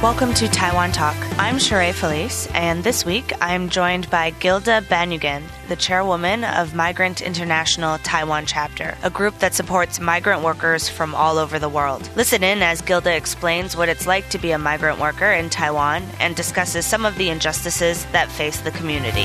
Welcome 0.00 0.32
to 0.34 0.46
Taiwan 0.46 0.92
Talk. 0.92 1.16
I'm 1.40 1.56
Sheree 1.56 1.92
Felice, 1.92 2.46
and 2.54 2.84
this 2.84 3.04
week 3.04 3.32
I'm 3.40 3.68
joined 3.68 4.08
by 4.10 4.30
Gilda 4.30 4.82
Banugan, 4.82 5.42
the 5.66 5.74
chairwoman 5.74 6.44
of 6.44 6.70
Migrante 6.70 7.26
International 7.26 7.98
Taiwan 7.98 8.46
Chapter, 8.46 8.96
a 9.02 9.10
group 9.10 9.36
that 9.40 9.54
supports 9.54 9.98
migrant 9.98 10.44
workers 10.44 10.88
from 10.88 11.16
all 11.16 11.36
over 11.36 11.58
the 11.58 11.68
world. 11.68 12.08
Listen 12.14 12.44
in 12.44 12.62
as 12.62 12.80
Gilda 12.80 13.12
explains 13.12 13.76
what 13.76 13.88
it's 13.88 14.06
like 14.06 14.28
to 14.28 14.38
be 14.38 14.52
a 14.52 14.58
migrant 14.58 15.00
worker 15.00 15.32
in 15.32 15.50
Taiwan 15.50 16.04
and 16.20 16.36
discusses 16.36 16.86
some 16.86 17.04
of 17.04 17.16
the 17.18 17.28
injustices 17.28 18.04
that 18.12 18.30
face 18.30 18.60
the 18.60 18.70
community. 18.70 19.24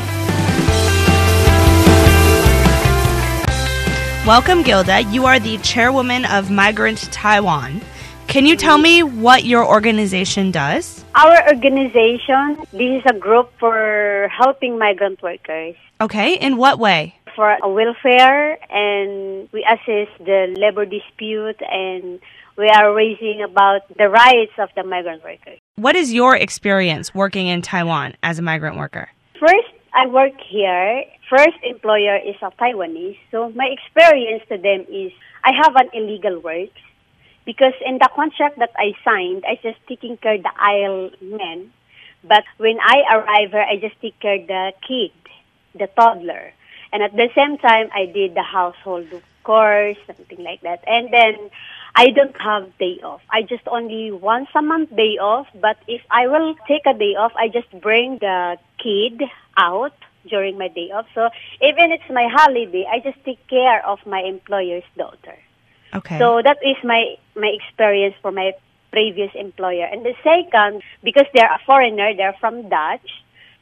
Welcome, 4.26 4.64
Gilda. 4.64 5.02
You 5.04 5.28
are 5.28 5.40
the 5.40 5.60
chairwoman 5.60 6.26
of 6.26 6.48
Migrante 6.48 7.08
Taiwan. 7.12 7.80
Can 8.34 8.48
you 8.48 8.56
tell 8.56 8.80
me 8.80 9.04
what 9.04 9.46
your 9.46 9.64
organization 9.64 10.50
does? 10.50 11.06
Our 11.14 11.54
organization, 11.54 12.58
this 12.74 12.98
is 12.98 13.04
a 13.06 13.14
group 13.14 13.52
for 13.60 14.28
helping 14.36 14.80
migrant 14.80 15.22
workers 15.22 15.76
Okay, 16.02 16.34
in 16.34 16.58
what 16.58 16.80
way? 16.80 17.14
for 17.36 17.56
a 17.62 17.70
welfare 17.70 18.58
and 18.72 19.48
we 19.52 19.64
assist 19.70 20.18
the 20.18 20.56
labor 20.58 20.84
dispute 20.86 21.60
and 21.62 22.20
we 22.58 22.70
are 22.70 22.92
raising 22.96 23.44
about 23.44 23.82
the 23.98 24.10
rights 24.10 24.54
of 24.58 24.70
the 24.76 24.84
migrant 24.84 25.24
workers. 25.24 25.60
What 25.76 25.96
is 25.96 26.12
your 26.12 26.36
experience 26.36 27.14
working 27.14 27.46
in 27.46 27.62
Taiwan 27.62 28.16
as 28.24 28.40
a 28.40 28.42
migrant 28.42 28.78
worker? 28.78 29.10
First, 29.40 29.70
I 29.94 30.08
work 30.08 30.34
here. 30.50 31.04
First 31.30 31.58
employer 31.62 32.18
is 32.18 32.36
a 32.42 32.50
Taiwanese. 32.60 33.20
So 33.30 33.52
my 33.52 33.68
experience 33.78 34.42
to 34.50 34.58
them 34.58 34.88
is 34.90 35.12
I 35.44 35.52
have 35.54 35.76
an 35.76 35.90
illegal 35.94 36.40
work 36.40 36.70
because 37.46 37.74
in 37.86 37.98
the 37.98 38.10
contract 38.16 38.60
that 38.60 38.72
I 38.78 38.94
signed, 39.04 39.44
I 39.48 39.60
just 39.62 39.80
taking 39.88 40.18
care 40.18 40.36
of 40.36 40.44
the 40.44 40.52
aisle 40.58 41.12
men. 41.22 41.72
But 42.24 42.44
when 42.58 42.80
I 42.80 43.04
arrive 43.12 43.54
I 43.54 43.78
just 43.78 44.00
take 44.02 44.20
care 44.20 44.36
of 44.36 44.48
the 44.48 44.72
kid, 44.88 45.12
the 45.76 45.88
toddler. 45.88 46.54
And 46.92 47.04
at 47.04 47.14
the 47.14 47.30
same 47.36 47.58
time, 47.58 47.90
I 47.94 48.06
did 48.06 48.36
the 48.36 48.44
household 48.44 49.08
chores, 49.46 49.98
something 50.08 50.44
like 50.44 50.62
that. 50.62 50.84
And 50.88 51.12
then 51.12 51.50
I 51.96 52.12
don't 52.12 52.40
have 52.40 52.78
day 52.78 53.00
off. 53.04 53.22
I 53.30 53.42
just 53.42 53.68
only 53.68 54.12
once 54.12 54.50
a 54.56 54.62
month 54.62 54.96
day 54.96 55.18
off. 55.20 55.48
But 55.60 55.78
if 55.88 56.02
I 56.10 56.28
will 56.28 56.56
take 56.68 56.86
a 56.86 56.94
day 56.94 57.16
off, 57.16 57.34
I 57.36 57.50
just 57.50 57.70
bring 57.82 58.20
the 58.20 58.58
kid 58.82 59.22
out 59.58 59.96
during 60.30 60.58
my 60.58 60.70
day 60.70 60.92
off. 60.92 61.08
So 61.14 61.30
even 61.62 61.92
it's 61.92 62.10
my 62.10 62.28
holiday, 62.32 62.86
I 62.90 63.00
just 63.00 63.24
take 63.26 63.46
care 63.48 63.86
of 63.86 64.00
my 64.06 64.22
employer's 64.22 64.84
daughter. 64.98 65.38
Okay. 65.96 66.18
So 66.20 66.42
that 66.44 66.58
is 66.64 66.78
my 66.84 67.16
my 67.36 67.52
experience 67.54 68.16
for 68.22 68.32
my 68.32 68.54
previous 68.92 69.32
employer. 69.36 69.86
And 69.86 70.06
the 70.06 70.14
second, 70.24 70.84
because 71.04 71.26
they're 71.34 71.52
a 71.52 71.60
foreigner, 71.66 72.14
they're 72.16 72.38
from 72.40 72.70
Dutch, 72.70 73.10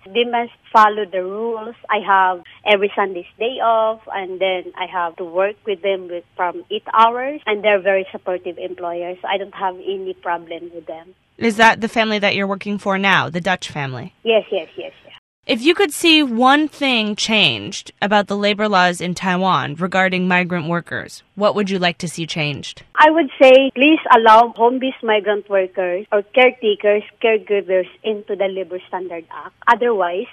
they 0.05 0.25
must 0.25 0.51
follow 0.73 1.05
the 1.05 1.23
rules. 1.23 1.75
I 1.89 1.99
have 2.05 2.43
every 2.65 2.91
Sunday's 2.95 3.25
day 3.38 3.59
off, 3.63 4.01
and 4.13 4.39
then 4.39 4.73
I 4.77 4.85
have 4.85 5.15
to 5.17 5.23
work 5.23 5.55
with 5.65 5.81
them 5.81 6.07
with 6.07 6.23
from 6.35 6.63
eight 6.71 6.83
hours, 6.93 7.41
and 7.45 7.63
they're 7.63 7.81
very 7.81 8.05
supportive 8.11 8.57
employers. 8.57 9.17
I 9.23 9.38
don't 9.38 9.55
have 9.55 9.75
any 9.75 10.13
problem 10.13 10.71
with 10.73 10.85
them. 10.85 11.16
is 11.38 11.57
that 11.57 11.81
the 11.81 11.88
family 11.88 12.19
that 12.19 12.35
you're 12.35 12.47
working 12.47 12.77
for 12.77 12.97
now, 12.97 13.29
the 13.29 13.41
Dutch 13.41 13.69
family? 13.69 14.13
Yes, 14.23 14.45
yes, 14.51 14.69
yes. 14.75 14.93
yes. 15.05 15.13
If 15.47 15.64
you 15.64 15.73
could 15.73 15.92
see 15.92 16.22
one 16.22 16.67
thing 16.67 17.16
changed 17.16 17.92
about 18.00 18.28
the 18.28 18.38
labor 18.38 18.70
laws 18.70 19.02
in 19.02 19.16
Taiwan 19.16 19.73
regarding 19.73 20.28
migrant 20.28 20.70
workers, 20.70 21.23
what 21.34 21.56
would 21.56 21.67
you 21.67 21.80
like 21.80 21.97
to 21.97 22.08
see 22.08 22.28
changed? 22.28 22.84
I 22.94 23.09
would 23.09 23.31
say 23.42 23.72
please 23.73 23.97
allow 24.16 24.50
home-based 24.56 25.02
migrant 25.02 25.50
workers 25.50 26.06
or 26.12 26.22
caretakers, 26.22 27.02
caregivers 27.23 27.89
into 28.03 28.36
the 28.36 28.50
Labor 28.50 28.80
Standard 28.88 29.25
Act. 29.31 29.56
Otherwise, 29.67 30.28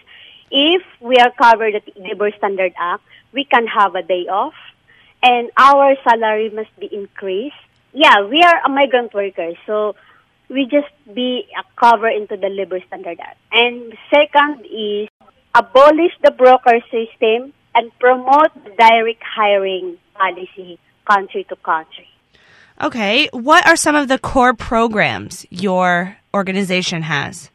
if 0.51 0.83
we 1.01 1.17
are 1.17 1.33
covered 1.41 1.75
at 1.75 1.87
the 1.87 1.99
Labor 2.03 2.31
Standard 2.37 2.75
Act, 2.79 3.03
we 3.33 3.45
can 3.45 3.67
have 3.67 3.95
a 3.95 4.03
day 4.03 4.29
off 4.29 4.55
and 5.23 5.51
our 5.57 5.97
salary 6.05 6.51
must 6.51 6.79
be 6.79 6.87
increased. 6.93 7.57
Yeah, 7.95 8.27
we 8.27 8.43
are 8.43 8.61
a 8.63 8.69
migrant 8.69 9.15
worker, 9.15 9.53
so 9.65 9.97
we 10.49 10.65
just 10.65 10.93
be 11.15 11.47
a 11.59 11.63
cover 11.79 12.09
into 12.09 12.37
the 12.37 12.49
Labor 12.49 12.81
Standard 12.87 13.19
Act. 13.21 13.39
And 13.53 13.95
second 14.11 14.67
is 14.67 15.09
abolish 15.55 16.13
the 16.23 16.31
broker 16.31 16.81
system 16.91 17.53
and 17.75 17.91
promote 17.99 18.53
direct 18.79 19.23
hiring 19.23 19.99
policy 20.15 20.79
country 21.09 21.45
to 21.49 21.57
country. 21.57 22.09
Okay, 22.81 23.29
what 23.33 23.67
are 23.67 23.77
some 23.77 23.97
of 23.97 24.09
the 24.09 24.19
core 24.19 24.55
programs 24.55 25.47
your 25.51 26.17
organization 26.33 27.03
has? 27.03 27.51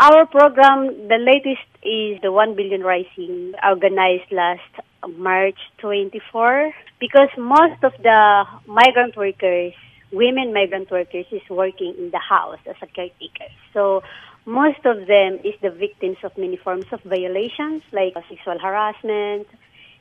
Our 0.00 0.26
program, 0.26 1.08
the 1.08 1.18
latest 1.18 1.62
is 1.84 2.20
the 2.22 2.32
1 2.32 2.56
billion 2.56 2.82
rising 2.82 3.54
organized 3.64 4.32
last 4.32 4.72
March 5.16 5.58
24 5.78 6.72
because 6.98 7.28
most 7.38 7.82
of 7.84 7.92
the 8.02 8.44
migrant 8.66 9.16
workers, 9.16 9.74
women 10.12 10.52
migrant 10.52 10.90
workers 10.90 11.26
is 11.30 11.42
working 11.48 11.94
in 11.98 12.10
the 12.10 12.18
house 12.18 12.58
as 12.66 12.76
a 12.82 12.86
caretaker. 12.86 13.48
So 13.72 14.02
most 14.44 14.84
of 14.84 15.06
them 15.06 15.38
is 15.44 15.54
the 15.62 15.70
victims 15.70 16.18
of 16.22 16.36
many 16.36 16.56
forms 16.56 16.86
of 16.92 17.02
violations 17.02 17.82
like 17.92 18.14
sexual 18.28 18.58
harassment 18.58 19.46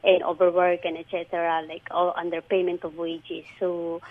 and 0.03 0.23
overwork 0.23 0.83
and 0.83 0.97
etc. 0.97 1.63
like 1.67 1.87
all 1.91 2.13
underpayment 2.13 2.83
of 2.83 2.97
wages. 2.97 3.45
So 3.59 4.01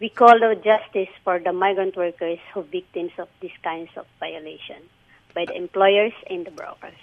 we 0.00 0.08
call 0.08 0.42
out 0.42 0.64
justice 0.64 1.12
for 1.24 1.38
the 1.38 1.52
migrant 1.52 1.96
workers 1.96 2.38
who 2.54 2.62
victims 2.62 3.12
of 3.18 3.28
these 3.40 3.56
kinds 3.62 3.90
of 3.96 4.06
violation 4.18 4.82
by 5.34 5.44
the 5.44 5.56
employers 5.56 6.12
and 6.28 6.46
the 6.46 6.50
brokers. 6.50 6.94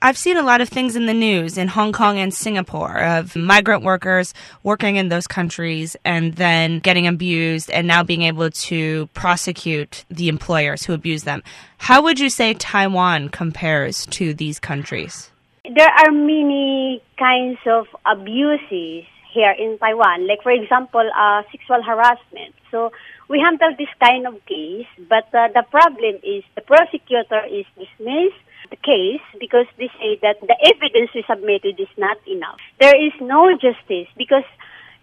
I've 0.00 0.18
seen 0.18 0.36
a 0.36 0.42
lot 0.42 0.60
of 0.60 0.68
things 0.68 0.96
in 0.96 1.06
the 1.06 1.14
news 1.14 1.58
in 1.58 1.68
Hong 1.68 1.92
Kong 1.92 2.18
and 2.18 2.32
Singapore 2.32 2.98
of 2.98 3.34
migrant 3.36 3.82
workers 3.82 4.34
working 4.62 4.96
in 4.96 5.08
those 5.08 5.26
countries 5.26 5.96
and 6.04 6.34
then 6.34 6.78
getting 6.78 7.06
abused 7.06 7.70
and 7.70 7.86
now 7.86 8.02
being 8.02 8.22
able 8.22 8.50
to 8.50 9.06
prosecute 9.14 10.04
the 10.08 10.28
employers 10.28 10.84
who 10.84 10.92
abuse 10.92 11.24
them. 11.24 11.42
How 11.78 12.02
would 12.02 12.18
you 12.18 12.30
say 12.30 12.54
Taiwan 12.54 13.28
compares 13.28 14.06
to 14.06 14.34
these 14.34 14.58
countries? 14.58 15.30
There 15.64 15.88
are 15.88 16.10
many 16.10 17.02
kinds 17.18 17.58
of 17.66 17.86
abuses 18.06 19.04
here 19.32 19.54
in 19.58 19.78
Taiwan. 19.78 20.26
Like, 20.26 20.42
for 20.42 20.52
example, 20.52 21.08
uh, 21.16 21.42
sexual 21.50 21.82
harassment. 21.82 22.54
So 22.70 22.92
we 23.28 23.40
handle 23.40 23.74
this 23.78 23.88
kind 24.00 24.26
of 24.26 24.44
case, 24.46 24.86
but 25.08 25.32
uh, 25.34 25.48
the 25.54 25.64
problem 25.70 26.16
is 26.22 26.44
the 26.54 26.62
prosecutor 26.62 27.44
is 27.50 27.66
dismissed 27.76 28.40
the 28.70 28.76
case 28.76 29.22
because 29.40 29.66
they 29.78 29.88
say 30.00 30.18
that 30.22 30.40
the 30.40 30.56
evidence 30.64 31.10
we 31.14 31.24
submitted 31.28 31.78
is 31.80 31.88
not 31.96 32.18
enough. 32.26 32.58
There 32.80 32.94
is 32.96 33.12
no 33.20 33.52
justice 33.56 34.08
because 34.16 34.44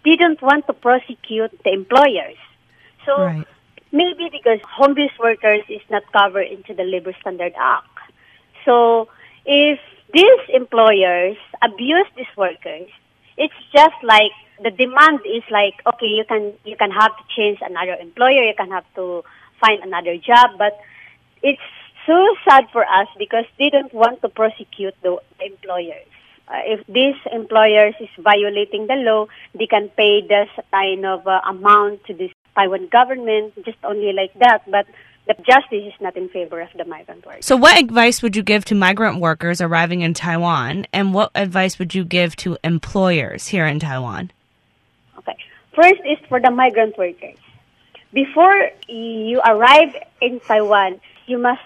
they 0.04 0.16
don't 0.16 0.42
want 0.42 0.68
to 0.68 0.74
prosecute 0.74 1.52
the 1.64 1.72
employers. 1.74 2.38
So 3.06 3.14
Right. 3.18 3.48
maybe 3.92 4.30
because 4.32 4.60
home-based 4.70 5.20
workers 5.20 5.64
is 5.70 5.82
not 5.90 6.04
covered 6.12 6.48
into 6.48 6.74
the 6.74 6.84
Labor 6.84 7.14
Standard 7.22 7.54
Act. 7.58 7.88
So 8.66 9.08
if 9.46 9.80
these 10.14 10.42
employers 10.50 11.38
abuse 11.62 12.08
these 12.16 12.32
workers, 12.38 12.90
it's 13.38 13.54
just 13.74 13.96
like 14.04 14.32
the 14.64 14.72
demand 14.72 15.20
is 15.26 15.44
like, 15.52 15.76
okay, 15.86 16.08
you 16.08 16.24
can 16.28 16.54
you 16.64 16.76
can 16.78 16.92
have 16.92 17.12
to 17.18 17.24
change 17.36 17.60
another 17.62 17.96
employer, 18.00 18.44
you 18.44 18.54
can 18.56 18.72
have 18.72 18.86
to 18.96 19.24
find 19.60 19.84
another 19.84 20.18
job, 20.18 20.52
but 20.58 20.80
it's 21.44 21.62
so 22.06 22.36
sad 22.48 22.66
for 22.72 22.86
us 22.86 23.08
because 23.18 23.46
they 23.58 23.70
don't 23.70 23.94
want 23.94 24.22
to 24.22 24.30
prosecute 24.30 24.96
the 25.02 25.18
employers. 25.40 26.06
Uh, 26.48 26.62
if 26.66 26.86
these 26.88 27.16
employers 27.32 27.96
is 28.00 28.10
violating 28.20 28.86
the 28.88 28.96
law, 28.96 29.26
they 29.56 29.66
can 29.66 29.90
pay 29.90 30.22
this 30.22 30.50
kind 30.72 31.06
of 31.06 31.26
uh, 31.28 31.42
amount 31.48 32.04
to 32.06 32.14
this 32.14 32.32
Taiwan 32.56 32.88
government, 32.88 33.54
just 33.66 33.78
only 33.84 34.14
like 34.14 34.34
that. 34.36 34.62
But 34.70 34.86
the 35.28 35.34
justice 35.44 35.84
is 35.86 35.94
not 36.00 36.16
in 36.16 36.30
favor 36.30 36.62
of 36.62 36.70
the 36.78 36.86
migrant 36.86 37.26
workers. 37.26 37.46
So, 37.46 37.58
what 37.58 37.80
advice 37.80 38.22
would 38.22 38.36
you 38.36 38.44
give 38.44 38.64
to 38.66 38.76
migrant 38.76 39.20
workers 39.20 39.60
arriving 39.60 40.02
in 40.02 40.14
Taiwan, 40.14 40.86
and 40.94 41.14
what 41.14 41.32
advice 41.34 41.80
would 41.80 41.96
you 41.96 42.06
give 42.06 42.36
to 42.38 42.58
employers 42.64 43.48
here 43.48 43.66
in 43.66 43.80
Taiwan? 43.80 44.32
Okay. 45.18 45.36
First 45.74 46.02
is 46.06 46.20
for 46.30 46.40
the 46.40 46.52
migrant 46.52 46.96
workers. 46.98 47.38
Before 48.14 48.70
you 48.88 49.42
arrive 49.42 49.96
in 50.22 50.40
Taiwan, 50.42 51.02
you 51.26 51.40
must 51.40 51.62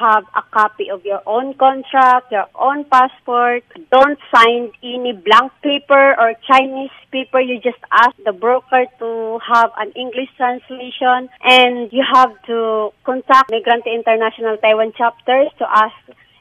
have 0.00 0.24
a 0.34 0.42
copy 0.50 0.90
of 0.90 1.04
your 1.04 1.22
own 1.26 1.54
contract, 1.54 2.32
your 2.32 2.46
own 2.54 2.84
passport. 2.84 3.64
Don't 3.90 4.18
sign 4.34 4.72
any 4.82 5.12
blank 5.12 5.52
paper 5.62 6.14
or 6.18 6.34
Chinese 6.50 6.90
paper. 7.12 7.40
You 7.40 7.60
just 7.60 7.78
ask 7.92 8.16
the 8.24 8.32
broker 8.32 8.84
to 8.98 9.38
have 9.46 9.70
an 9.78 9.92
English 9.92 10.30
translation 10.36 11.28
and 11.42 11.92
you 11.92 12.04
have 12.12 12.32
to 12.46 12.90
contact 13.04 13.50
Migrante 13.50 13.92
International 13.92 14.56
Taiwan 14.56 14.92
chapters 14.96 15.48
to 15.58 15.66
ask 15.68 15.96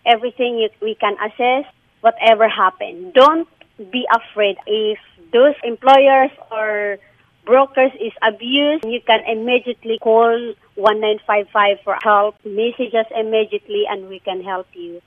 everything 0.06 0.58
you, 0.60 0.70
we 0.82 0.96
can 0.96 1.16
assess, 1.26 1.66
whatever 2.02 2.48
happened. 2.48 3.14
Don't 3.14 3.48
be 3.92 4.06
afraid 4.14 4.58
if 4.68 5.00
those 5.32 5.56
employers 5.64 6.32
or 6.52 6.98
brokers 7.46 7.92
is 8.00 8.14
abused, 8.22 8.86
you 8.86 9.02
can 9.02 9.22
immediately 9.28 10.00
call 10.00 10.54
1955 10.76 11.78
for 11.84 11.98
help, 12.04 12.36
message 12.46 12.94
us 12.94 13.06
immediately, 13.16 13.84
and 13.90 14.10
we 14.10 14.20
can 14.20 14.44
help 14.44 14.68
you. 14.74 15.02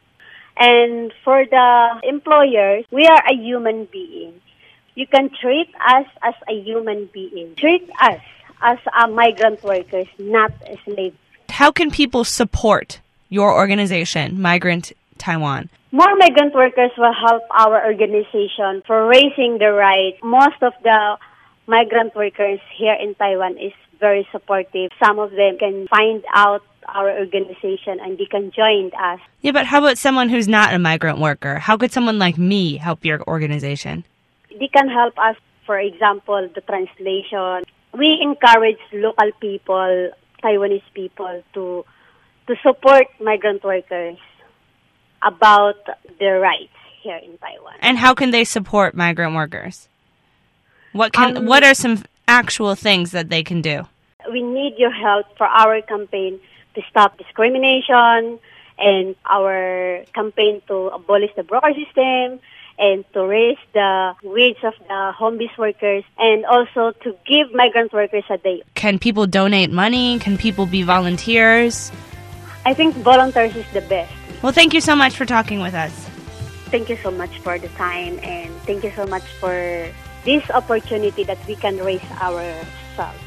And 0.57 1.13
for 1.25 1.45
the 1.45 2.01
employers, 2.05 2.85
we 2.91 3.07
are 3.07 3.23
a 3.31 3.35
human 3.35 3.87
being. 3.87 4.41
You 4.95 5.07
can 5.07 5.31
treat 5.41 5.69
us 5.87 6.07
as 6.23 6.35
a 6.49 6.55
human 6.55 7.11
being. 7.13 7.55
Treat 7.57 7.89
us 8.01 8.21
as 8.63 8.79
a 8.99 9.09
migrant 9.09 9.63
workers, 9.63 10.07
not 10.19 10.53
a 10.67 10.79
slave. 10.85 11.15
How 11.51 11.71
can 11.71 11.91
people 11.91 12.25
support 12.25 13.01
your 13.29 13.53
organization, 13.53 14.39
Migrante 14.39 14.93
Taiwan? 15.19 15.69
More 15.93 16.15
migrant 16.17 16.55
workers 16.55 16.91
will 16.97 17.13
help 17.13 17.43
our 17.51 17.85
organization 17.85 18.83
for 18.87 19.07
raising 19.07 19.59
the 19.59 19.73
right. 19.73 20.15
Most 20.23 20.63
of 20.63 20.73
the 20.83 21.17
migrant 21.67 22.15
workers 22.15 22.61
here 22.77 22.97
in 23.01 23.15
Taiwan 23.15 23.59
is 23.59 23.73
very 23.99 24.27
supportive. 24.33 24.91
Some 25.03 25.19
of 25.19 25.31
them 25.31 25.59
can 25.59 25.87
find 25.89 26.25
out 26.35 26.63
our 26.89 27.11
organization 27.11 27.99
and 28.01 28.19
they 28.19 28.27
can 28.27 28.53
join 28.53 28.91
us. 28.95 29.21
Yeah, 29.41 29.53
but 29.53 29.67
how 29.67 29.79
about 29.79 29.99
someone 29.99 30.29
who's 30.29 30.49
not 30.49 30.75
a 30.75 30.79
migrant 30.79 31.19
worker? 31.19 31.59
How 31.59 31.77
could 31.77 31.93
someone 31.93 32.19
like 32.19 32.39
me 32.39 32.77
help 32.77 33.05
your 33.05 33.23
organization? 33.27 34.05
They 34.51 34.69
can 34.69 34.89
help 34.89 35.19
us, 35.19 35.37
for 35.65 35.79
example, 35.79 36.49
the 36.55 36.61
translation. 36.61 37.65
We 37.93 38.19
encourage 38.23 38.79
local 38.93 39.31
people, 39.41 40.11
Taiwanese 40.43 40.83
people, 40.95 41.43
to 41.55 41.85
to 42.47 42.55
support 42.63 43.07
migrant 43.21 43.65
workers 43.65 44.19
about 45.21 45.83
their 46.21 46.39
rights 46.39 46.77
here 47.03 47.17
in 47.17 47.37
Taiwan. 47.39 47.75
And 47.81 47.99
how 47.99 48.15
can 48.15 48.31
they 48.31 48.45
support 48.45 48.95
migrant 48.95 49.35
workers? 49.35 49.89
What 50.97 51.13
can 51.13 51.37
Um, 51.37 51.47
what 51.47 51.63
are 51.63 51.75
some 51.75 52.05
actual 52.27 52.75
things 52.75 53.13
that 53.13 53.29
they 53.29 53.43
can 53.43 53.61
do? 53.63 53.87
we 54.33 54.43
need 54.43 54.75
your 54.79 54.91
help 54.91 55.27
for 55.37 55.47
our 55.47 55.81
campaign 55.83 56.41
to 56.75 56.83
stop 56.91 57.17
discrimination 57.19 58.39
and 58.79 59.15
our 59.25 60.03
campaign 60.15 60.61
to 60.69 60.89
abolish 60.89 61.31
the 61.37 61.43
broker 61.43 61.73
system 61.73 62.41
and 62.79 63.05
to 63.15 63.25
raise 63.25 63.57
the 63.73 64.15
wage 64.23 64.63
of 64.63 64.75
the 64.89 65.13
home-based 65.13 65.57
workers 65.57 66.05
and 66.19 66.45
also 66.45 66.93
to 67.03 67.17
give 67.25 67.55
migrant 67.55 67.93
workers 67.93 68.25
a 68.29 68.37
day. 68.37 68.63
Can 68.75 68.99
people 68.99 69.27
donate 69.27 69.71
money? 69.71 70.19
Can 70.19 70.37
people 70.37 70.67
be 70.67 70.83
volunteers? 70.83 71.91
I 72.67 72.75
think 72.75 72.95
volunteers 72.97 73.57
is 73.57 73.65
the 73.73 73.81
best. 73.83 74.13
Well, 74.43 74.53
thank 74.53 74.75
you 74.75 74.83
so 74.83 74.95
much 74.95 75.17
for 75.17 75.25
talking 75.25 75.61
with 75.61 75.73
us. 75.73 75.93
Thank 76.69 76.91
you 76.91 76.99
so 77.03 77.11
much 77.11 77.39
for 77.39 77.59
the 77.59 77.69
time 77.69 78.19
and 78.23 78.53
thank 78.67 78.85
you 78.85 78.93
so 78.95 79.07
much 79.07 79.23
for 79.41 79.89
this 80.27 80.51
opportunity 80.51 81.25
that 81.25 81.39
we 81.47 81.55
can 81.55 81.79
raise 81.79 82.03
ourselves. 82.21 83.23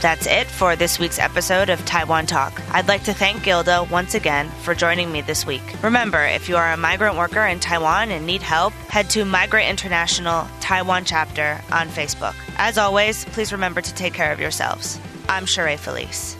That's 0.00 0.26
it 0.26 0.46
for 0.46 0.76
this 0.76 0.98
week's 0.98 1.18
episode 1.18 1.68
of 1.68 1.84
Taiwan 1.84 2.24
Talk. 2.24 2.62
I'd 2.70 2.88
like 2.88 3.04
to 3.04 3.12
thank 3.12 3.42
Gilda 3.42 3.86
once 3.90 4.14
again 4.14 4.48
for 4.62 4.74
joining 4.74 5.12
me 5.12 5.20
this 5.20 5.44
week. 5.44 5.60
Remember, 5.82 6.24
if 6.24 6.48
you 6.48 6.56
are 6.56 6.72
a 6.72 6.76
migrant 6.78 7.18
worker 7.18 7.44
in 7.44 7.60
Taiwan 7.60 8.10
and 8.10 8.24
need 8.24 8.40
help, 8.40 8.72
head 8.88 9.10
to 9.10 9.24
Migrante 9.24 9.68
International 9.68 10.46
Taiwan 10.60 11.04
Chapter 11.04 11.60
on 11.70 11.88
Facebook. 11.88 12.34
As 12.56 12.78
always, 12.78 13.26
please 13.26 13.52
remember 13.52 13.82
to 13.82 13.94
take 13.94 14.14
care 14.14 14.32
of 14.32 14.40
yourselves. 14.40 14.98
I'm 15.28 15.44
Sheree 15.44 15.78
Felice. 15.78 16.39